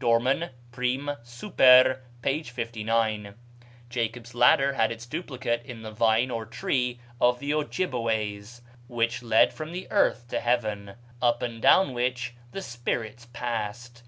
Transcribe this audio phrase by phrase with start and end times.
[0.00, 1.12] (Dorman, "Prim.
[1.22, 2.42] Super.," p.
[2.42, 3.36] 59.)
[3.88, 9.52] Jacob's ladder had its duplicate in the vine or tree of the Ojibbeways, which led
[9.52, 14.02] from the earth to heaven, up and down which the spirits passed.